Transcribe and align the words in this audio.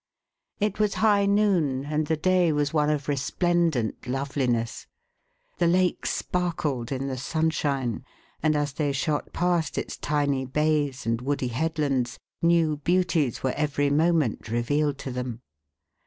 It 0.59 0.79
was 0.79 0.95
high 0.95 1.27
noon, 1.27 1.85
and 1.85 2.07
the 2.07 2.17
day 2.17 2.51
was 2.51 2.73
one 2.73 2.89
of 2.89 3.07
resplendent 3.07 4.07
loveliness. 4.07 4.87
The 5.59 5.67
lake 5.67 6.07
sparkled 6.07 6.91
in 6.91 7.05
the 7.05 7.19
sunshine, 7.19 8.03
and 8.41 8.55
as 8.55 8.73
they 8.73 8.93
shot 8.93 9.31
past 9.31 9.77
its 9.77 9.97
tiny 9.97 10.43
bays 10.43 11.05
and 11.05 11.21
woody 11.21 11.49
headlands, 11.49 12.17
new 12.41 12.77
beauties 12.77 13.43
were 13.43 13.53
every 13.55 13.91
moment 13.91 14.47
revealed 14.49 14.97
to 15.05 15.11
them. 15.11 15.41